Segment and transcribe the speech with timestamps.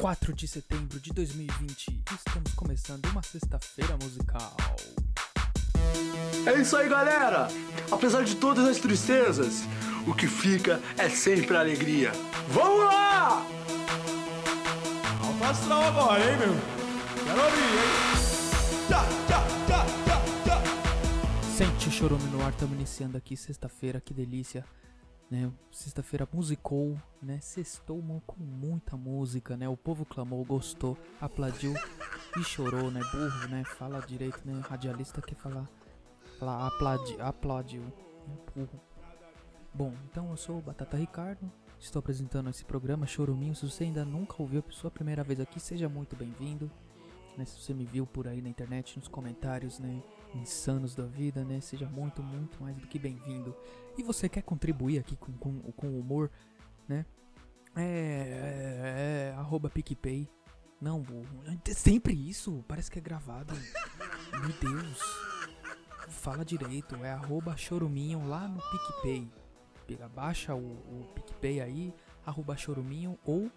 [0.00, 2.02] 4 de setembro de 2020.
[2.10, 4.56] Estamos começando uma sexta-feira musical.
[6.46, 7.48] É isso aí, galera!
[7.92, 9.64] Apesar de todas as tristezas,
[10.06, 12.12] o que fica é sempre a alegria.
[12.48, 13.44] Vamos lá!
[15.22, 16.54] Alto astral agora, hein, meu?
[17.26, 18.88] Quero ouvir, hein?
[18.88, 20.62] Tchá, tchá, tchá, tchá, tchá.
[21.58, 24.64] Sente o chorume no ar, estamos iniciando aqui sexta-feira, que delícia.
[25.30, 25.50] Né?
[25.70, 27.38] Sexta-feira musicou, né?
[27.40, 29.68] Sextou com muita música, né?
[29.68, 31.72] O povo clamou, gostou, aplaudiu
[32.36, 33.00] e chorou, né?
[33.12, 33.62] Burro, né?
[33.64, 34.60] Fala direito, né?
[34.60, 35.70] Radialista quer falar,
[36.38, 37.92] falar aplaudiu, aplaudiu, né?
[38.56, 38.80] Burro.
[39.72, 43.54] Bom, então eu sou o Batata Ricardo, estou apresentando esse programa Choruminho.
[43.54, 46.68] Se você ainda nunca ouviu a sua primeira vez aqui, seja muito bem-vindo.
[47.36, 50.02] Né, se você me viu por aí na internet, nos comentários, né,
[50.34, 53.56] insanos da vida, né, seja muito, muito mais do que bem-vindo.
[53.96, 56.30] E você quer contribuir aqui com, com, com humor,
[56.88, 57.06] né?
[57.76, 60.28] É, é, é arroba PicPay.
[60.80, 61.04] Não,
[61.66, 63.54] é sempre isso, parece que é gravado.
[64.32, 64.98] Meu Deus.
[66.08, 69.30] Fala direito, é arroba choruminho lá no PicPay.
[69.86, 73.50] Pega, baixa o, o PicPay aí, arroba choruminho ou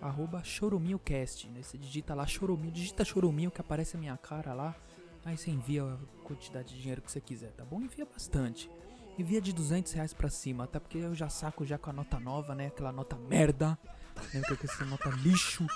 [0.00, 1.62] arroba choruminhocast, né?
[1.62, 4.74] Você digita lá choruminho, digita choruminho que aparece a minha cara lá.
[5.24, 7.80] Aí você envia a quantidade de dinheiro que você quiser, tá bom?
[7.80, 8.70] Envia bastante.
[9.18, 12.20] Envia de 200 reais pra cima, até porque eu já saco já com a nota
[12.20, 12.68] nova, né?
[12.68, 13.76] Aquela nota merda,
[14.32, 14.40] né?
[14.46, 15.66] Porque essa nota lixo,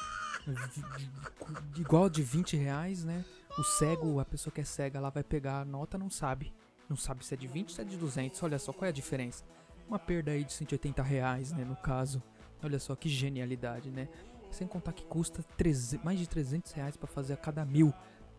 [1.76, 3.24] igual de 20 reais, né?
[3.58, 6.54] O cego, a pessoa que é cega, ela vai pegar a nota, não sabe.
[6.88, 8.42] Não sabe se é de 20 ou se é de 200.
[8.42, 9.44] Olha só, qual é a diferença?
[9.88, 11.64] Uma perda aí de 180 reais, né?
[11.64, 12.22] No caso.
[12.62, 14.08] Olha só que genialidade, né?
[14.50, 17.92] Sem contar que custa 300 mais de 300 reais pra fazer a cada mil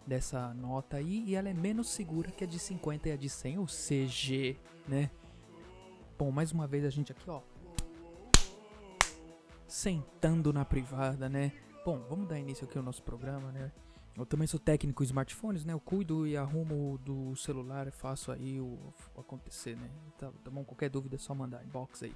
[0.06, 1.24] dessa nota aí.
[1.26, 4.58] E ela é menos segura que a de 50 e a de 100, ou CG,
[4.88, 5.10] né?
[6.18, 7.42] Bom, mais uma vez a gente aqui, ó.
[9.68, 11.52] Sentando na privada, né?
[11.84, 13.72] Bom, vamos dar início aqui ao nosso programa, né?
[14.16, 15.74] Eu também sou técnico em smartphones, né?
[15.74, 19.90] Eu cuido e arrumo do celular, faço aí o acontecer, né?
[20.18, 20.64] Tá, tá bom?
[20.64, 22.16] Qualquer dúvida é só mandar inbox aí.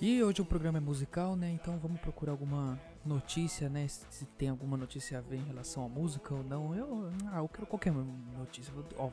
[0.00, 1.50] E hoje o programa é musical, né?
[1.50, 3.86] Então vamos procurar alguma notícia, né?
[3.88, 6.74] Se tem alguma notícia a ver em relação à música ou não.
[6.74, 8.72] Eu, ah, eu quero qualquer notícia.
[8.98, 9.10] Ó,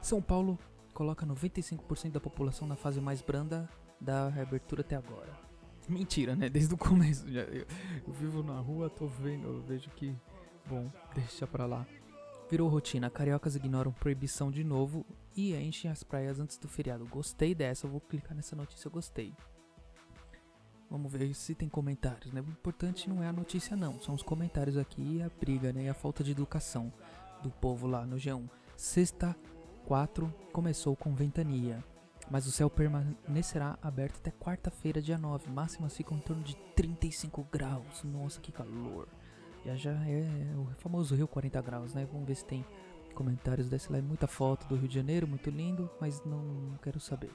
[0.00, 0.58] São Paulo
[0.94, 3.68] coloca 95% da população na fase mais branda
[4.00, 5.32] da reabertura até agora.
[5.88, 6.48] Mentira, né?
[6.48, 7.30] Desde o começo.
[7.30, 7.66] Já, eu,
[8.06, 10.16] eu vivo na rua, tô vendo, eu vejo que.
[10.66, 11.86] Bom, deixa pra lá.
[12.50, 15.06] Virou rotina, cariocas ignoram proibição de novo
[15.36, 17.06] e enchem as praias antes do feriado.
[17.06, 19.34] Gostei dessa, eu vou clicar nessa notícia, eu gostei.
[20.92, 22.42] Vamos ver se tem comentários, né?
[22.42, 25.84] O importante não é a notícia não, são os comentários aqui e a briga, né?
[25.84, 26.92] E a falta de educação
[27.42, 28.46] do povo lá no G1.
[28.76, 29.34] Sexta
[29.86, 31.82] 4 começou com ventania,
[32.30, 35.50] mas o céu permanecerá aberto até quarta-feira, dia 9.
[35.50, 38.04] Máximas ficam em torno de 35 graus.
[38.04, 39.08] Nossa, que calor.
[39.64, 42.06] Já já é o famoso Rio 40 graus, né?
[42.12, 42.66] Vamos ver se tem
[43.14, 44.02] comentários desse lá.
[44.02, 47.30] Muita foto do Rio de Janeiro, muito lindo, mas não quero saber.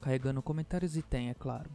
[0.00, 1.68] Carregando comentários e tem, é claro.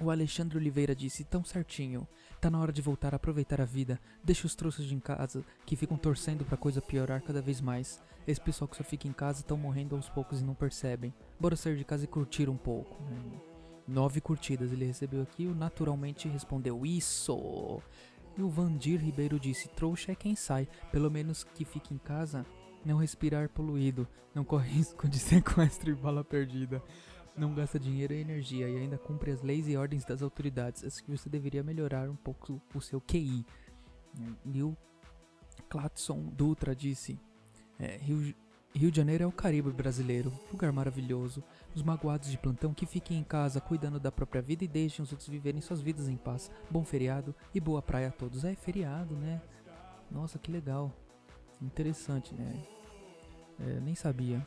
[0.00, 2.06] O Alexandre Oliveira disse tão certinho.
[2.40, 4.00] Tá na hora de voltar a aproveitar a vida.
[4.22, 8.02] Deixa os trouxas de em casa que ficam torcendo pra coisa piorar cada vez mais.
[8.26, 11.14] Esse pessoal que só fica em casa estão morrendo aos poucos e não percebem.
[11.38, 12.96] Bora sair de casa e curtir um pouco.
[13.86, 15.46] Nove curtidas ele recebeu aqui.
[15.46, 17.80] O naturalmente respondeu isso.
[18.36, 20.66] E o Vandir Ribeiro disse: trouxa é quem sai.
[20.90, 22.44] Pelo menos que fique em casa.
[22.84, 24.08] Não respirar poluído.
[24.34, 26.82] Não corre risco de sequestro e bala perdida
[27.36, 30.84] não gasta dinheiro e energia e ainda cumpre as leis e ordens das autoridades.
[30.84, 33.44] Acho que você deveria melhorar um pouco o seu QI.
[34.56, 34.76] O
[35.68, 37.18] Clatson Dutra disse:
[37.78, 38.34] é, Rio,
[38.74, 41.42] Rio de Janeiro é o Caribe brasileiro, lugar maravilhoso.
[41.74, 45.10] Os magoados de plantão que fiquem em casa cuidando da própria vida e deixem os
[45.10, 46.50] outros viverem suas vidas em paz.
[46.70, 48.44] Bom feriado e boa praia a todos.
[48.44, 49.42] É feriado, né?
[50.10, 50.92] Nossa, que legal.
[51.60, 52.62] Interessante, né?
[53.58, 54.46] É, nem sabia.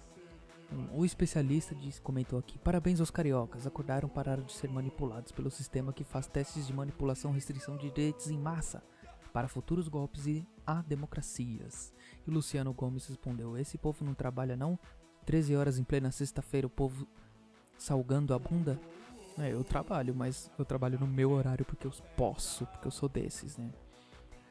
[0.72, 5.94] Um- O especialista comentou aqui: Parabéns aos cariocas, acordaram pararam de ser manipulados pelo sistema
[5.94, 8.84] que faz testes de manipulação restrição de direitos em massa
[9.32, 11.94] para futuros golpes e a democracias.
[12.26, 14.78] E Luciano Gomes respondeu: Esse povo não trabalha não?
[15.26, 17.08] 13 horas em plena sexta-feira, o povo
[17.78, 18.80] salgando a bunda?
[19.38, 23.08] É, eu trabalho, mas eu trabalho no meu horário porque eu posso, porque eu sou
[23.08, 23.70] desses, né?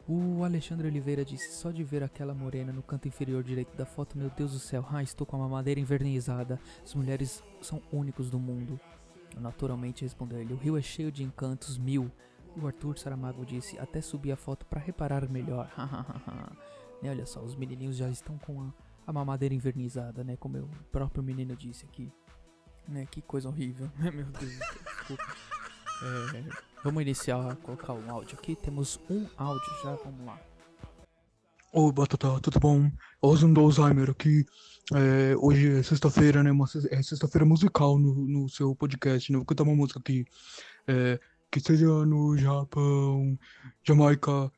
[0.08, 4.17] O Alexandre Oliveira disse: Só de ver aquela morena no canto inferior direito da foto,
[4.17, 6.61] meu Deus do céu, ah, estou com a mamadeira envernizada.
[6.85, 8.79] As mulheres são únicos do mundo.
[9.37, 12.11] Naturalmente respondeu ele: O rio é cheio de encantos mil.
[12.56, 15.69] O Arthur Saramago disse: Até subi a foto para reparar melhor.
[17.03, 18.73] né, olha só, os menininhos já estão com a,
[19.08, 20.37] a mamadeira envernizada, né?
[20.37, 22.12] Como o próprio menino disse aqui.
[22.87, 23.91] Né, que coisa horrível.
[23.99, 25.25] Meu Deus, do céu, desculpa.
[25.97, 28.55] É, Vamos iniciar colocar um áudio aqui.
[28.55, 30.41] Temos um áudio já, vamos lá.
[31.73, 32.88] Oi, Batata, tudo bom?
[33.21, 34.47] Oswald Alzheimer aqui.
[34.94, 36.53] É, hoje é sexta-feira, né?
[36.53, 39.37] Uma, é sexta-feira musical no, no seu podcast, né?
[39.37, 40.25] Vou cantar uma música aqui.
[40.87, 41.19] É,
[41.50, 43.37] que seja no Japão,
[43.82, 44.53] Jamaica.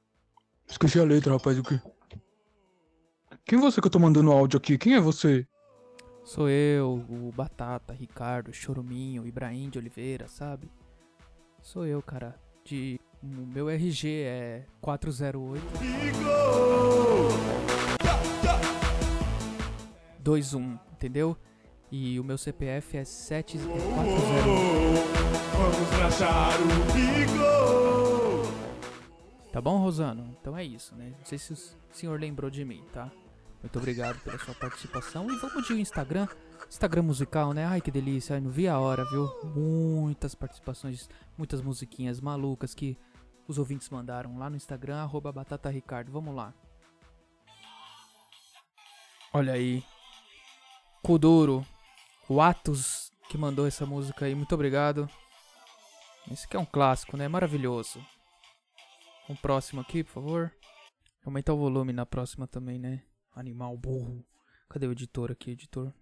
[0.69, 1.81] Esqueci a letra, rapaz, o que?
[3.47, 4.77] Quem é você que eu tô mandando áudio aqui?
[4.77, 5.49] Quem é você?
[6.25, 10.71] Sou eu, o Batata, Ricardo, Choruminho, Ibrahim de Oliveira, sabe?
[11.69, 12.35] Sou eu, cara.
[12.65, 12.99] De.
[13.23, 15.63] Meu RG é 408
[20.19, 21.37] 21, entendeu?
[21.93, 23.77] E o meu CPF é 740.
[25.59, 27.43] Vamos crachar o bico!
[29.53, 30.35] Tá bom, Rosano?
[30.41, 31.13] Então é isso, né?
[31.19, 31.57] Não sei se o
[31.93, 33.13] senhor lembrou de mim, tá?
[33.63, 35.31] Muito obrigado pela sua participação.
[35.31, 36.29] E vamos de Instagram.
[36.69, 37.65] Instagram musical, né?
[37.65, 38.35] Ai, que delícia.
[38.35, 39.29] Ai, não vi a hora, viu?
[39.45, 42.99] Muitas participações, muitas musiquinhas malucas que
[43.47, 46.13] os ouvintes mandaram lá no Instagram, arroba Batata Ricardo.
[46.13, 46.53] Vamos lá.
[49.33, 49.83] Olha aí.
[51.03, 51.67] Kuduro.
[52.29, 54.35] O Atos que mandou essa música aí.
[54.35, 55.09] Muito obrigado.
[56.31, 57.27] Esse aqui é um clássico, né?
[57.27, 58.05] Maravilhoso.
[59.29, 60.55] Um próximo aqui, por favor.
[61.25, 63.03] Aumentar o volume na próxima também, né?
[63.39, 64.27] Animal burro.
[64.69, 65.93] Cadê o editor aqui, editor?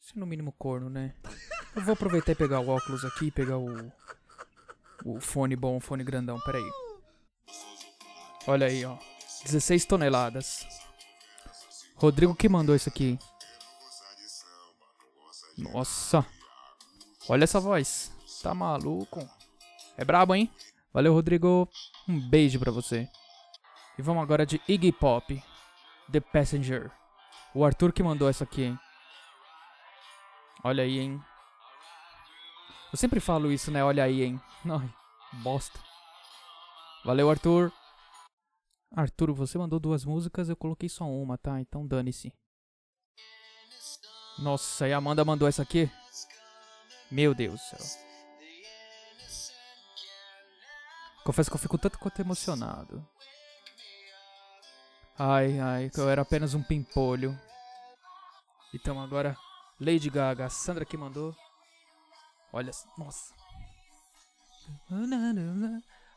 [0.00, 1.16] Se no mínimo corno, né?
[1.74, 3.92] Eu vou aproveitar e pegar o óculos aqui, pegar o
[5.04, 6.38] o fone bom, o fone grandão.
[6.42, 6.70] Pera aí.
[8.46, 8.96] Olha aí, ó.
[9.42, 10.64] 16 toneladas.
[11.96, 13.18] Rodrigo que mandou isso aqui.
[15.58, 16.24] Nossa.
[17.28, 18.12] Olha essa voz.
[18.44, 19.28] Tá maluco?
[19.96, 20.48] É brabo, hein?
[20.92, 21.68] Valeu, Rodrigo.
[22.08, 23.08] Um beijo pra você.
[23.98, 25.42] E vamos agora de Iggy Pop.
[26.10, 26.90] The Passenger.
[27.54, 28.78] O Arthur que mandou essa aqui, hein?
[30.62, 31.22] Olha aí, hein?
[32.92, 33.84] Eu sempre falo isso, né?
[33.84, 34.40] Olha aí, hein?
[34.64, 34.94] Ai,
[35.42, 35.78] bosta.
[37.04, 37.72] Valeu, Arthur.
[38.94, 41.60] Arthur, você mandou duas músicas, eu coloquei só uma, tá?
[41.60, 42.32] Então dane-se.
[44.38, 45.90] Nossa, e a Amanda mandou essa aqui?
[47.10, 48.06] Meu Deus do céu.
[51.24, 53.06] Confesso que eu fico tanto quanto emocionado.
[55.18, 57.38] Ai, ai, eu era apenas um pimpolho.
[58.74, 59.34] Então agora,
[59.80, 61.34] Lady Gaga, a Sandra que mandou.
[62.52, 63.34] Olha, nossa.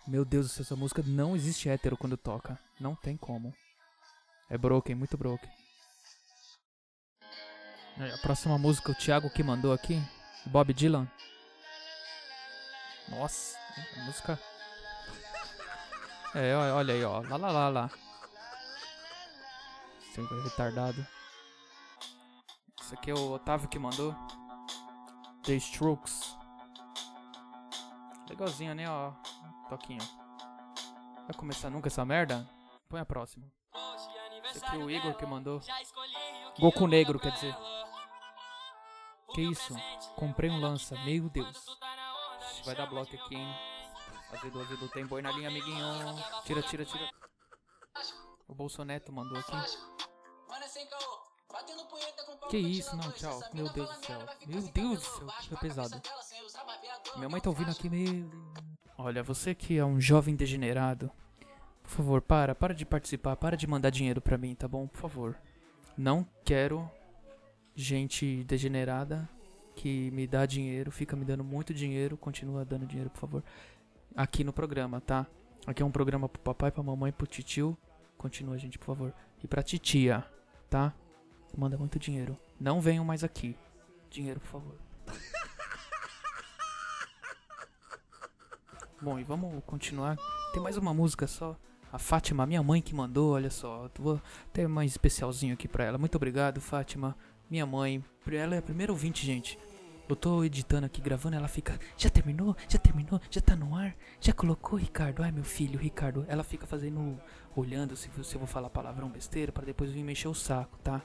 [0.06, 2.60] Meu Deus do céu, essa música não existe hétero quando toca.
[2.80, 3.54] Não tem como.
[4.50, 5.50] É broken, muito broken.
[7.98, 10.02] A próxima música, o Thiago que mandou aqui.
[10.45, 11.07] Bob Dylan.
[13.07, 13.57] Nossa,
[13.98, 14.40] a música.
[16.36, 17.22] É, olha aí, ó.
[17.22, 17.90] Lá, lá, lá, lá.
[20.10, 21.06] Esse retardado.
[22.82, 24.16] Esse aqui é o Otávio que mandou.
[25.44, 26.36] The Strokes.
[28.28, 29.12] Legalzinho, né, ó.
[29.70, 30.02] Toquinho.
[31.28, 32.50] Vai começar nunca essa merda?
[32.90, 33.46] Põe a próxima.
[34.46, 35.62] Esse aqui é o Igor que mandou.
[36.60, 37.56] Goku Negro, quer dizer.
[39.34, 39.76] Que isso?
[40.16, 40.96] Comprei um lança.
[41.06, 41.66] Meu Deus.
[42.66, 43.56] Vai dar bloco aqui, hein?
[44.32, 45.86] Azedo, azedo, tem boi na linha, amiguinho.
[46.46, 47.10] Tira, tira, tira.
[48.48, 49.99] O Bolsoneto mandou aqui.
[52.50, 52.95] Que isso?
[52.95, 53.42] Não, tchau.
[53.54, 54.19] Meu Deus do céu.
[54.48, 56.01] Meu Deus do céu, que pesado.
[57.16, 58.30] Minha mãe tá ouvindo aqui, meu.
[58.98, 61.12] Olha, você que é um jovem degenerado,
[61.83, 64.88] por favor, para, para de participar, para de mandar dinheiro pra mim, tá bom?
[64.88, 65.38] Por favor.
[65.97, 66.90] Não quero
[67.76, 69.30] gente degenerada
[69.76, 73.44] que me dá dinheiro, fica me dando muito dinheiro, continua dando dinheiro, por favor.
[74.16, 75.26] Aqui no programa, tá?
[75.66, 77.78] Aqui é um programa pro papai, pra mamãe, pro titio.
[78.18, 79.14] Continua, gente, por favor.
[79.42, 80.26] E pra titia,
[80.69, 80.94] tá?
[81.57, 82.38] Manda muito dinheiro.
[82.59, 83.57] Não venham mais aqui.
[84.09, 84.76] Dinheiro, por favor.
[89.02, 90.18] Bom, e vamos continuar.
[90.54, 91.57] Tem mais uma música só.
[91.92, 93.90] A Fátima, minha mãe que mandou, olha só.
[93.97, 94.21] Vou
[94.54, 95.97] ter mais especialzinho aqui pra ela.
[95.97, 97.16] Muito obrigado, Fátima.
[97.49, 98.04] Minha mãe.
[98.31, 99.57] Ela é a primeira ouvinte, gente.
[100.09, 101.80] Eu tô editando aqui, gravando, ela fica.
[101.95, 102.57] Já terminou?
[102.68, 103.21] Já terminou?
[103.30, 103.95] Já tá no ar?
[104.19, 105.21] Já colocou, Ricardo?
[105.21, 106.25] Ai, meu filho, Ricardo.
[106.28, 107.21] Ela fica fazendo.
[107.56, 110.99] Olhando se, se eu vou falar palavrão besteira pra depois vir mexer o saco, tá?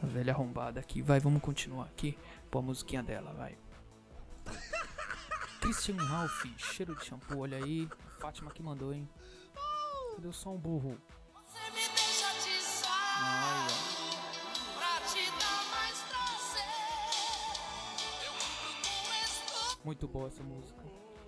[0.00, 1.02] A velha arrombada aqui.
[1.02, 2.16] Vai, vamos continuar aqui.
[2.48, 3.58] Pô a musiquinha dela, vai.
[5.60, 7.88] Christian Ralph, cheiro de shampoo, olha aí.
[8.20, 9.08] Fátima que mandou, hein?
[10.14, 10.96] Cadê o som burro?
[19.88, 20.78] Muito boa essa música.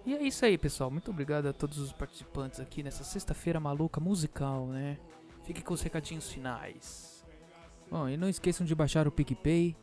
[0.05, 0.91] E é isso aí, pessoal.
[0.91, 4.99] Muito obrigado a todos os participantes aqui nessa sexta-feira maluca musical, né?
[5.45, 7.25] Fique com os recadinhos finais.
[7.91, 9.75] Bom, e não esqueçam de baixar o PicPay,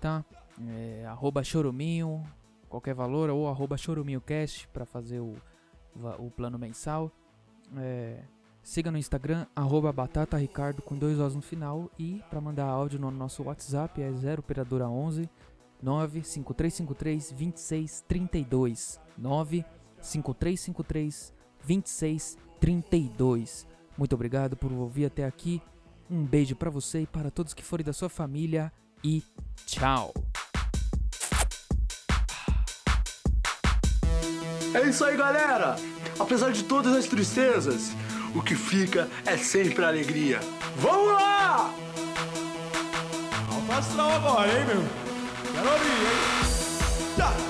[0.00, 0.24] tá?
[0.68, 2.24] É, arroba choruminho,
[2.68, 5.36] qualquer valor, ou arroba choruminhocast pra fazer o,
[6.18, 7.12] o plano mensal.
[7.76, 8.24] É,
[8.64, 11.88] siga no Instagram, arroba batataricardo com dois Os no final.
[11.96, 15.30] E para mandar áudio no nosso WhatsApp é 0 operadora 11
[15.82, 21.32] 95353 2632 95353
[21.66, 23.66] 2632
[23.96, 25.62] Muito obrigado por ouvir até aqui.
[26.10, 28.72] Um beijo para você e para todos que forem da sua família
[29.04, 29.22] e
[29.66, 30.14] tchau.
[34.74, 35.76] É isso aí, galera!
[36.18, 37.90] Apesar de todas as tristezas,
[38.34, 40.40] o que fica é sempre a alegria.
[40.76, 41.72] Vamos lá!
[43.78, 45.07] Alto agora, hein, meu?
[45.58, 47.14] Quero abrir, hein?
[47.16, 47.47] Tá.